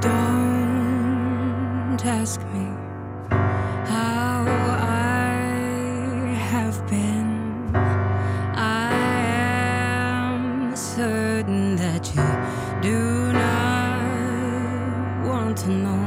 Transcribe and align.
Don't 0.00 1.98
ask 2.04 2.40
me 2.52 2.66
how 3.90 4.44
I 4.46 6.34
have 6.34 6.86
been. 6.88 7.74
I 7.74 8.92
am 8.94 10.76
certain 10.76 11.74
that 11.76 12.14
you 12.14 12.22
do 12.80 13.32
not 13.32 15.26
want 15.26 15.56
to 15.58 15.68
know. 15.68 15.98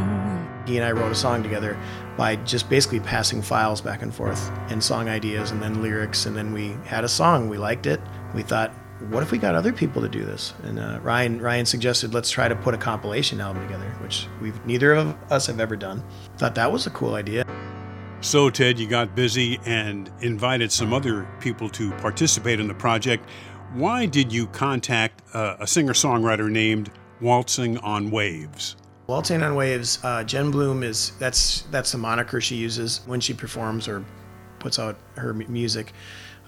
He 0.65 0.77
and 0.77 0.85
I 0.85 0.91
wrote 0.93 1.11
a 1.11 1.15
song 1.15 1.43
together 1.43 1.77
by 2.15 2.37
just 2.37 2.69
basically 2.69 3.01
passing 3.01 3.41
files 3.41 3.81
back 3.81 4.01
and 4.03 4.15
forth 4.15 4.49
and 4.69 4.81
song 4.81 5.09
ideas 5.09 5.51
and 5.51 5.61
then 5.61 5.81
lyrics. 5.81 6.25
And 6.25 6.33
then 6.37 6.53
we 6.53 6.77
had 6.85 7.03
a 7.03 7.09
song. 7.09 7.49
We 7.49 7.57
liked 7.57 7.87
it. 7.87 7.99
We 8.33 8.43
thought, 8.43 8.71
what 9.09 9.23
if 9.23 9.31
we 9.31 9.37
got 9.37 9.55
other 9.55 9.73
people 9.73 10.01
to 10.01 10.09
do 10.09 10.23
this? 10.23 10.53
And 10.63 10.79
uh, 10.79 10.99
Ryan 11.01 11.41
Ryan 11.41 11.65
suggested 11.65 12.13
let's 12.13 12.29
try 12.29 12.47
to 12.47 12.55
put 12.55 12.73
a 12.73 12.77
compilation 12.77 13.41
album 13.41 13.63
together, 13.63 13.89
which 14.01 14.27
we've 14.41 14.63
neither 14.65 14.93
of 14.93 15.15
us 15.31 15.47
have 15.47 15.59
ever 15.59 15.75
done. 15.75 16.03
Thought 16.37 16.55
that 16.55 16.71
was 16.71 16.87
a 16.87 16.91
cool 16.91 17.15
idea. 17.15 17.43
So, 18.21 18.51
Ted, 18.51 18.77
you 18.77 18.87
got 18.87 19.15
busy 19.15 19.59
and 19.65 20.11
invited 20.21 20.71
some 20.71 20.93
other 20.93 21.27
people 21.39 21.67
to 21.69 21.89
participate 21.93 22.59
in 22.59 22.67
the 22.67 22.73
project. 22.75 23.27
Why 23.73 24.05
did 24.05 24.31
you 24.31 24.45
contact 24.47 25.23
uh, 25.33 25.55
a 25.59 25.65
singer 25.65 25.93
songwriter 25.93 26.49
named 26.49 26.91
Waltzing 27.19 27.79
on 27.79 28.11
Waves? 28.11 28.75
Waltzing 29.07 29.41
on 29.41 29.55
Waves, 29.55 29.99
uh, 30.03 30.23
Jen 30.23 30.51
Bloom 30.51 30.83
is 30.83 31.13
that's 31.17 31.63
that's 31.71 31.91
the 31.91 31.97
moniker 31.97 32.39
she 32.39 32.55
uses 32.55 33.01
when 33.07 33.19
she 33.19 33.33
performs 33.33 33.87
or 33.87 34.05
puts 34.59 34.77
out 34.77 34.97
her 35.15 35.31
m- 35.31 35.51
music. 35.51 35.93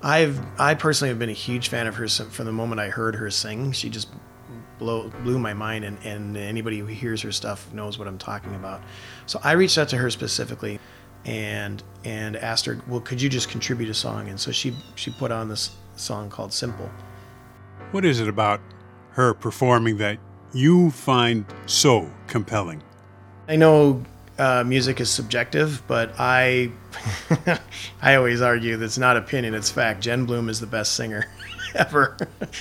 I've 0.04 0.40
I 0.60 0.76
personally 0.76 1.10
have 1.10 1.20
been 1.20 1.30
a 1.30 1.34
huge 1.34 1.70
fan 1.70 1.88
of 1.88 1.96
her 1.96 2.08
from 2.08 2.46
the 2.46 2.52
moment 2.52 2.82
I 2.82 2.90
heard 2.90 3.16
her 3.16 3.32
sing. 3.32 3.72
She 3.72 3.90
just 3.90 4.10
blow, 4.78 5.10
blew 5.24 5.40
my 5.40 5.54
mind, 5.54 5.86
and, 5.86 5.98
and 6.04 6.36
anybody 6.36 6.80
who 6.80 6.86
hears 6.86 7.22
her 7.22 7.32
stuff 7.32 7.72
knows 7.74 7.98
what 7.98 8.08
I'm 8.08 8.18
talking 8.18 8.54
about. 8.56 8.82
So 9.26 9.40
I 9.44 9.54
reached 9.54 9.78
out 9.78 9.88
to 9.90 9.98
her 9.98 10.10
specifically, 10.10 10.80
and 11.26 11.82
and 12.04 12.36
asked 12.36 12.66
her, 12.66 12.82
well, 12.88 13.00
could 13.00 13.22
you 13.22 13.30
just 13.30 13.50
contribute 13.50 13.90
a 13.90 13.94
song? 13.94 14.28
And 14.28 14.40
so 14.40 14.52
she 14.52 14.76
she 14.96 15.12
put 15.12 15.32
on 15.32 15.48
this 15.48 15.76
song 15.96 16.30
called 16.30 16.52
Simple. 16.52 16.90
What 17.92 18.04
is 18.04 18.20
it 18.20 18.28
about 18.28 18.60
her 19.12 19.34
performing 19.34 19.98
that 19.98 20.18
you 20.54 20.92
find 20.92 21.46
so 21.66 22.10
compelling? 22.28 22.84
I 23.48 23.56
know 23.56 24.04
uh, 24.38 24.64
music 24.66 25.00
is 25.00 25.10
subjective, 25.10 25.84
but 25.88 26.14
I 26.18 26.72
I 28.02 28.16
always 28.16 28.42
argue 28.42 28.78
that's 28.78 28.98
not 28.98 29.18
opinion, 29.18 29.54
it's 29.54 29.70
fact. 29.72 30.02
Jen 30.02 30.26
Bloom 30.26 30.50
is 30.50 30.60
the 30.60 30.68
best 30.68 30.94
singer 30.94 31.26
ever. 31.76 32.18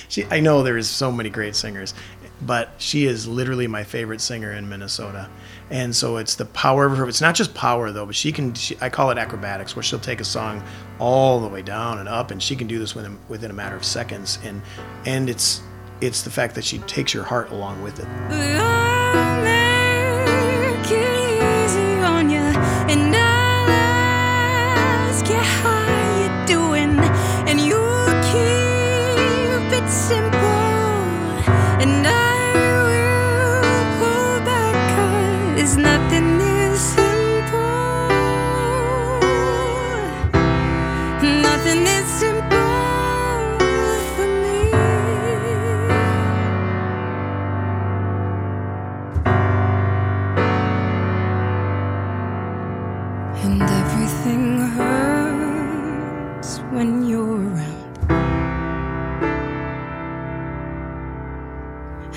she, 0.07 0.25
I 0.25 0.39
know 0.39 0.63
there 0.63 0.77
is 0.77 0.89
so 0.89 1.11
many 1.11 1.29
great 1.29 1.55
singers, 1.55 1.93
but 2.41 2.71
she 2.77 3.05
is 3.05 3.27
literally 3.27 3.67
my 3.67 3.83
favorite 3.83 4.21
singer 4.21 4.51
in 4.51 4.69
Minnesota. 4.69 5.29
And 5.69 5.95
so 5.95 6.17
it's 6.17 6.35
the 6.35 6.45
power 6.45 6.85
of 6.85 6.97
her. 6.97 7.07
It's 7.07 7.21
not 7.21 7.35
just 7.35 7.53
power 7.55 7.91
though, 7.91 8.05
but 8.05 8.15
she 8.15 8.31
can. 8.31 8.53
She, 8.53 8.77
I 8.79 8.89
call 8.89 9.09
it 9.09 9.17
acrobatics, 9.17 9.75
where 9.75 9.83
she'll 9.83 9.99
take 9.99 10.21
a 10.21 10.25
song 10.25 10.63
all 10.99 11.39
the 11.39 11.47
way 11.47 11.61
down 11.61 11.99
and 11.99 12.07
up, 12.07 12.31
and 12.31 12.41
she 12.41 12.55
can 12.55 12.67
do 12.67 12.77
this 12.77 12.93
within 12.93 13.17
within 13.29 13.49
a 13.49 13.55
matter 13.55 13.75
of 13.75 13.83
seconds. 13.83 14.37
And 14.43 14.61
and 15.05 15.29
it's 15.29 15.61
it's 16.01 16.21
the 16.21 16.29
fact 16.29 16.53
that 16.55 16.63
she 16.65 16.79
takes 16.79 17.13
your 17.13 17.23
heart 17.23 17.49
along 17.51 17.81
with 17.81 17.99
it. 17.99 19.62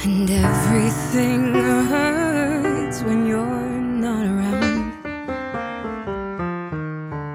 And 0.06 0.30
everything 0.30 1.52
hurts 1.52 3.02
when 3.02 3.26
you're 3.26 3.44
not 3.44 4.24
around. 4.24 5.02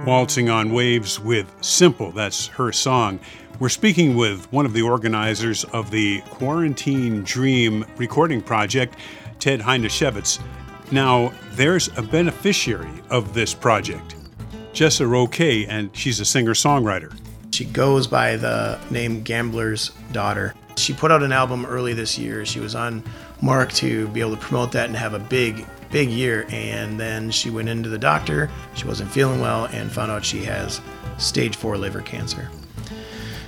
Waltzing 0.05 0.49
on 0.49 0.71
Waves 0.71 1.19
with 1.19 1.53
Simple, 1.59 2.13
that's 2.13 2.47
her 2.47 2.71
song. 2.71 3.19
We're 3.59 3.67
speaking 3.67 4.15
with 4.15 4.49
one 4.53 4.65
of 4.65 4.71
the 4.71 4.83
organizers 4.83 5.65
of 5.65 5.91
the 5.91 6.21
Quarantine 6.29 7.23
Dream 7.23 7.83
recording 7.97 8.41
project, 8.41 8.95
Ted 9.39 9.59
Heineshevitz. 9.59 10.39
Now, 10.93 11.33
there's 11.51 11.89
a 11.97 12.01
beneficiary 12.01 13.03
of 13.09 13.33
this 13.33 13.53
project, 13.53 14.15
Jessa 14.71 15.05
Roque, 15.05 15.41
and 15.41 15.93
she's 15.93 16.21
a 16.21 16.25
singer 16.25 16.53
songwriter. 16.53 17.13
She 17.53 17.65
goes 17.65 18.07
by 18.07 18.37
the 18.37 18.79
name 18.89 19.23
Gambler's 19.23 19.91
Daughter. 20.13 20.55
She 20.91 20.97
put 20.97 21.09
out 21.09 21.23
an 21.23 21.31
album 21.31 21.65
early 21.65 21.93
this 21.93 22.17
year. 22.17 22.45
She 22.45 22.59
was 22.59 22.75
on 22.75 23.01
Mark 23.41 23.71
to 23.75 24.09
be 24.09 24.19
able 24.19 24.35
to 24.35 24.41
promote 24.41 24.73
that 24.73 24.87
and 24.87 24.95
have 24.97 25.13
a 25.13 25.19
big, 25.19 25.65
big 25.89 26.09
year. 26.09 26.45
And 26.49 26.99
then 26.99 27.31
she 27.31 27.49
went 27.49 27.69
into 27.69 27.87
the 27.87 27.97
doctor. 27.97 28.49
She 28.73 28.85
wasn't 28.85 29.09
feeling 29.09 29.39
well 29.39 29.67
and 29.67 29.89
found 29.89 30.11
out 30.11 30.25
she 30.25 30.43
has 30.43 30.81
stage 31.17 31.55
four 31.55 31.77
liver 31.77 32.01
cancer. 32.01 32.51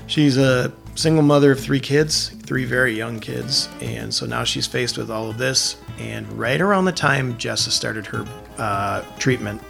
She's 0.08 0.38
a 0.38 0.72
single 0.96 1.22
mother 1.22 1.52
of 1.52 1.60
three 1.60 1.82
kids, 1.82 2.30
three 2.30 2.64
very 2.64 2.94
young 2.94 3.20
kids. 3.20 3.68
And 3.82 4.14
so 4.14 4.26
now 4.26 4.46
she's 4.46 4.66
faced 4.66 4.98
with 4.98 5.12
all 5.12 5.30
of 5.30 5.38
this. 5.38 5.76
And 6.00 6.32
right 6.40 6.62
around 6.62 6.86
the 6.86 6.94
time 6.94 7.38
Jessa 7.38 7.72
started 7.72 8.06
her 8.06 8.26
uh, 8.58 9.02
treatment, 9.20 9.62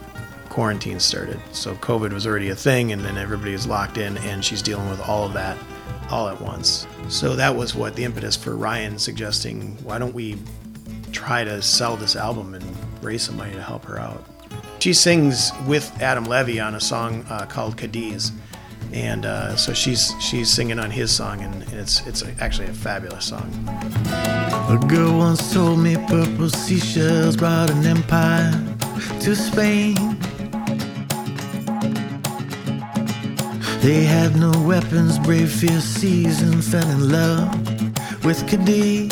quarantine 0.49 0.99
started. 0.99 1.39
So 1.53 1.73
COVID 1.73 2.13
was 2.13 2.27
already 2.27 2.49
a 2.49 2.55
thing, 2.55 2.91
and 2.91 3.03
then 3.03 3.17
everybody 3.17 3.53
is 3.53 3.65
locked 3.65 3.97
in, 3.97 4.19
and 4.19 4.45
she's 4.45 4.61
dealing 4.61 4.91
with 4.91 5.01
all 5.01 5.25
of 5.25 5.33
that 5.33 5.57
all 6.09 6.27
at 6.27 6.39
once. 6.41 6.87
So 7.09 7.35
that 7.35 7.55
was 7.55 7.75
what 7.75 7.95
the 7.95 8.03
impetus 8.03 8.35
for 8.35 8.55
Ryan 8.55 8.97
suggesting, 8.97 9.77
why 9.83 9.99
don't 9.99 10.13
we 10.13 10.37
try 11.11 11.43
to 11.43 11.61
sell 11.61 11.95
this 11.95 12.15
album 12.15 12.53
and 12.55 12.65
raise 13.01 13.23
some 13.23 13.37
money 13.37 13.53
to 13.53 13.61
help 13.61 13.85
her 13.85 13.99
out? 13.99 14.25
She 14.79 14.93
sings 14.93 15.51
with 15.65 16.01
Adam 16.01 16.25
Levy 16.25 16.59
on 16.59 16.75
a 16.75 16.79
song 16.79 17.25
uh, 17.29 17.45
called 17.45 17.77
Cadiz. 17.77 18.31
And 18.91 19.25
uh, 19.25 19.55
so 19.55 19.73
she's 19.73 20.13
she's 20.19 20.51
singing 20.51 20.77
on 20.77 20.91
his 20.91 21.11
song, 21.11 21.41
and, 21.41 21.63
and 21.63 21.73
it's 21.73 22.05
it's 22.05 22.23
actually 22.39 22.67
a 22.67 22.73
fabulous 22.73 23.25
song. 23.25 23.49
A 24.69 24.77
girl 24.87 25.17
once 25.17 25.51
told 25.51 25.79
me 25.79 25.95
purple 26.07 26.47
seashells 26.47 27.35
brought 27.35 27.71
an 27.71 27.87
empire 27.87 28.51
to 29.21 29.35
Spain. 29.35 29.95
They 33.83 34.05
had 34.05 34.37
no 34.37 34.51
weapons, 34.65 35.19
brave 35.19 35.51
fierce 35.51 35.83
seas, 35.83 36.41
and 36.41 36.63
fell 36.63 36.89
in 36.89 37.11
love 37.11 37.53
with 38.23 38.47
Cadiz. 38.47 39.11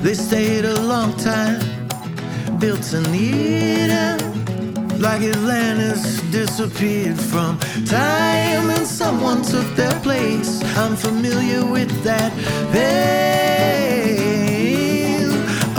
They 0.00 0.14
stayed 0.14 0.64
a 0.64 0.80
long 0.80 1.12
time, 1.18 1.60
built 2.58 2.94
an 2.94 3.14
Eden, 3.14 4.18
like 5.02 5.20
Atlantis 5.20 6.22
disappeared 6.32 7.20
from 7.20 7.58
time, 7.84 8.70
and 8.70 8.86
someone 8.86 9.42
took 9.42 9.66
their 9.76 10.00
place. 10.00 10.62
I'm 10.78 10.96
familiar 10.96 11.66
with 11.70 11.92
that 12.04 12.32
pain. 12.72 12.88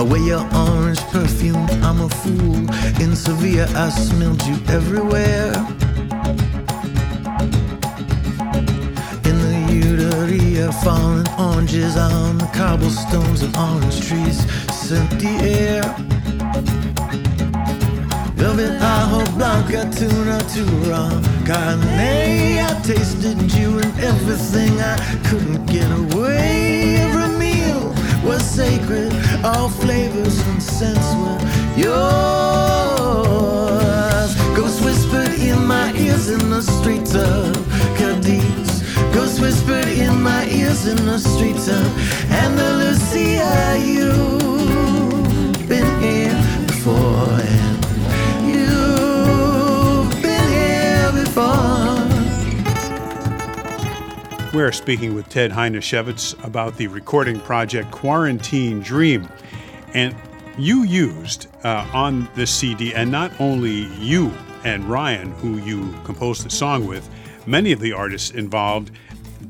wear 0.07 0.21
your 0.21 0.47
orange 0.55 1.01
perfume, 1.09 1.67
I'm 1.81 2.01
a 2.01 2.09
fool. 2.09 2.69
In 3.01 3.15
Sevilla, 3.15 3.65
I 3.75 3.89
smelled 3.89 4.45
you 4.45 4.59
everywhere. 4.67 5.55
Uteria, 10.71 10.83
falling 10.83 11.27
oranges 11.39 11.97
on 11.97 12.37
the 12.37 12.45
cobblestones 12.47 13.41
and 13.43 13.55
orange 13.55 14.07
trees 14.07 14.45
scent 14.71 15.09
the 15.19 15.27
air. 15.41 15.83
Velvet 18.35 18.81
ajo 18.81 19.25
blanca, 19.35 19.89
tuna, 19.95 20.39
turon, 20.49 21.23
carne. 21.45 22.59
I 22.59 22.81
tasted 22.83 23.53
you 23.53 23.79
and 23.79 23.99
everything 23.99 24.79
I 24.79 24.97
couldn't 25.25 25.65
get 25.67 25.89
away. 25.91 26.95
Every 26.95 27.29
meal 27.37 27.93
was 28.23 28.43
sacred, 28.43 29.13
all 29.43 29.69
flavors 29.69 30.39
and 30.47 30.61
scents 30.61 31.13
were 31.15 31.39
yours. 31.77 31.91
Ghosts 34.55 34.81
whispered 34.83 35.33
in 35.39 35.65
my 35.65 35.93
ears 35.93 36.29
in 36.29 36.49
the 36.49 36.61
streets 36.61 37.15
of 37.15 37.70
tears 40.71 40.87
in 40.87 41.05
the 41.05 41.17
streets 41.17 41.67
of 41.67 41.83
You've 43.77 45.67
been 45.67 46.01
here 46.01 46.65
before, 46.67 47.27
and 47.41 47.85
you've 48.47 50.11
been 50.21 50.49
here 50.51 51.11
before. 51.23 52.07
We're 54.53 54.71
speaking 54.71 55.13
with 55.13 55.27
Ted 55.29 55.51
Heineshevitz 55.51 56.41
about 56.43 56.77
the 56.77 56.87
recording 56.87 57.39
project 57.39 57.91
Quarantine 57.91 58.81
Dream. 58.81 59.27
And 59.93 60.15
you 60.57 60.83
used 60.83 61.47
uh, 61.63 61.89
on 61.93 62.29
the 62.35 62.47
CD, 62.47 62.93
and 62.93 63.11
not 63.11 63.31
only 63.39 63.87
you 63.99 64.31
and 64.63 64.85
Ryan, 64.85 65.31
who 65.33 65.57
you 65.57 65.93
composed 66.03 66.45
the 66.45 66.49
song 66.49 66.87
with, 66.87 67.09
many 67.45 67.71
of 67.71 67.79
the 67.79 67.93
artists 67.93 68.31
involved 68.31 68.91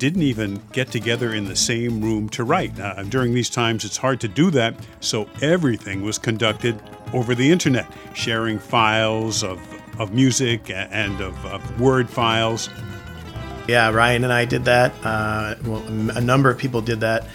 didn't 0.01 0.23
even 0.23 0.59
get 0.71 0.91
together 0.91 1.31
in 1.31 1.45
the 1.45 1.55
same 1.55 2.01
room 2.01 2.27
to 2.27 2.43
write. 2.43 2.79
Uh, 2.79 3.03
during 3.03 3.35
these 3.35 3.51
times, 3.51 3.85
it's 3.85 3.97
hard 3.97 4.19
to 4.19 4.27
do 4.27 4.49
that, 4.49 4.73
so 4.99 5.29
everything 5.43 6.01
was 6.01 6.17
conducted 6.17 6.81
over 7.13 7.35
the 7.35 7.51
internet, 7.51 7.85
sharing 8.15 8.57
files 8.57 9.43
of, 9.43 9.59
of 9.99 10.11
music 10.11 10.71
and 10.71 11.21
of, 11.21 11.45
of 11.45 11.79
word 11.79 12.09
files. 12.09 12.67
Yeah, 13.67 13.91
Ryan 13.91 14.23
and 14.23 14.33
I 14.33 14.43
did 14.43 14.65
that. 14.65 14.91
Uh, 15.03 15.53
well, 15.65 15.83
a 16.17 16.21
number 16.21 16.49
of 16.49 16.57
people 16.57 16.81
did 16.81 17.01
that. 17.01 17.27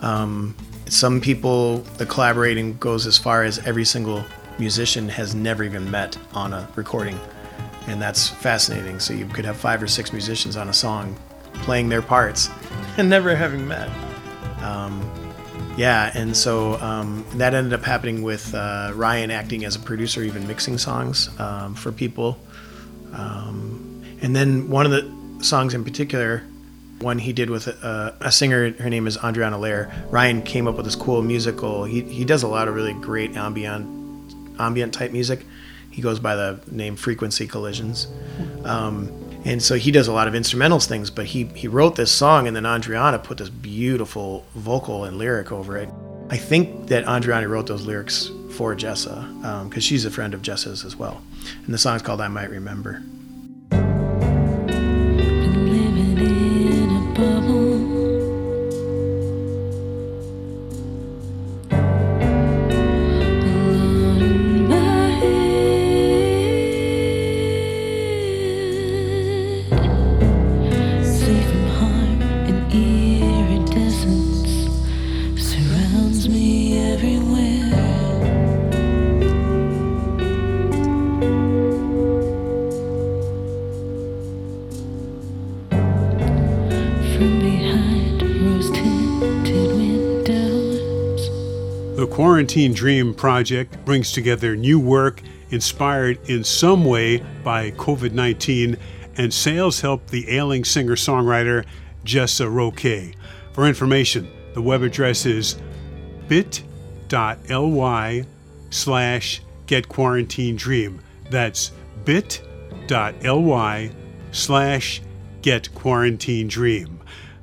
Um, 0.00 0.56
some 0.86 1.20
people, 1.20 1.80
the 1.98 2.06
collaborating 2.06 2.78
goes 2.78 3.06
as 3.06 3.18
far 3.18 3.42
as 3.42 3.58
every 3.66 3.84
single 3.84 4.24
musician 4.58 5.10
has 5.10 5.34
never 5.34 5.62
even 5.62 5.90
met 5.90 6.16
on 6.32 6.54
a 6.54 6.66
recording. 6.74 7.20
And 7.86 8.00
that's 8.00 8.28
fascinating. 8.28 8.98
So 8.98 9.12
you 9.12 9.26
could 9.26 9.44
have 9.44 9.58
five 9.58 9.82
or 9.82 9.88
six 9.88 10.10
musicians 10.10 10.56
on 10.56 10.70
a 10.70 10.72
song 10.72 11.18
playing 11.62 11.88
their 11.88 12.02
parts 12.02 12.50
and 12.96 13.08
never 13.08 13.34
having 13.34 13.66
met. 13.66 13.88
Um, 14.62 15.10
yeah, 15.76 16.12
and 16.14 16.36
so 16.36 16.74
um, 16.80 17.24
that 17.34 17.52
ended 17.54 17.72
up 17.72 17.82
happening 17.82 18.22
with 18.22 18.54
uh, 18.54 18.92
Ryan 18.94 19.30
acting 19.30 19.64
as 19.64 19.74
a 19.74 19.80
producer, 19.80 20.22
even 20.22 20.46
mixing 20.46 20.78
songs 20.78 21.28
um, 21.40 21.74
for 21.74 21.90
people. 21.90 22.38
Um, 23.12 24.02
and 24.22 24.34
then 24.34 24.70
one 24.70 24.86
of 24.86 24.92
the 24.92 25.44
songs 25.44 25.74
in 25.74 25.84
particular, 25.84 26.42
one 27.00 27.18
he 27.18 27.32
did 27.32 27.50
with 27.50 27.66
a, 27.66 28.16
a 28.20 28.30
singer, 28.30 28.72
her 28.74 28.88
name 28.88 29.06
is 29.06 29.18
Andriana 29.18 29.58
Lair. 29.58 29.92
Ryan 30.10 30.42
came 30.42 30.68
up 30.68 30.76
with 30.76 30.84
this 30.84 30.96
cool 30.96 31.22
musical. 31.22 31.84
He, 31.84 32.02
he 32.02 32.24
does 32.24 32.42
a 32.42 32.48
lot 32.48 32.68
of 32.68 32.74
really 32.74 32.94
great 32.94 33.36
ambient, 33.36 33.86
ambient 34.60 34.94
type 34.94 35.10
music. 35.10 35.44
He 35.90 36.02
goes 36.02 36.18
by 36.18 36.36
the 36.36 36.60
name 36.70 36.96
Frequency 36.96 37.46
Collisions. 37.46 38.08
Um, 38.64 39.08
and 39.44 39.62
so 39.62 39.74
he 39.74 39.90
does 39.90 40.08
a 40.08 40.12
lot 40.12 40.26
of 40.26 40.34
instrumentals 40.34 40.86
things, 40.86 41.10
but 41.10 41.26
he, 41.26 41.44
he 41.54 41.68
wrote 41.68 41.96
this 41.96 42.10
song 42.10 42.46
and 42.46 42.56
then 42.56 42.64
Andriana 42.64 43.22
put 43.22 43.38
this 43.38 43.50
beautiful 43.50 44.44
vocal 44.54 45.04
and 45.04 45.18
lyric 45.18 45.52
over 45.52 45.76
it. 45.76 45.88
I 46.30 46.38
think 46.38 46.88
that 46.88 47.04
Andriana 47.04 47.48
wrote 47.48 47.66
those 47.66 47.86
lyrics 47.86 48.30
for 48.52 48.74
Jessa 48.74 49.28
because 49.64 49.76
um, 49.76 49.80
she's 49.80 50.06
a 50.06 50.10
friend 50.10 50.32
of 50.32 50.40
Jessa's 50.40 50.84
as 50.84 50.96
well. 50.96 51.20
And 51.64 51.74
the 51.74 51.78
song's 51.78 52.00
called 52.00 52.20
I 52.20 52.28
Might 52.28 52.50
Remember. 52.50 53.02
Quarantine 92.06 92.72
Dream 92.72 93.14
project 93.14 93.84
brings 93.84 94.12
together 94.12 94.56
new 94.56 94.80
work 94.80 95.22
inspired 95.50 96.18
in 96.28 96.42
some 96.42 96.84
way 96.84 97.18
by 97.42 97.70
COVID 97.72 98.12
19, 98.12 98.76
and 99.16 99.32
sales 99.32 99.80
help 99.80 100.06
the 100.08 100.28
ailing 100.30 100.64
singer 100.64 100.96
songwriter 100.96 101.64
Jessa 102.04 102.50
Roque. 102.52 103.14
For 103.52 103.66
information, 103.66 104.28
the 104.54 104.62
web 104.62 104.82
address 104.82 105.26
is 105.26 105.56
bit.ly 106.28 108.24
slash 108.70 109.42
get 109.66 109.88
quarantine 109.88 110.56
dream. 110.56 111.00
That's 111.30 111.70
bit.ly 112.04 113.90
slash 114.32 115.02
get 115.42 115.74
quarantine 115.74 116.48
dream. 116.48 117.00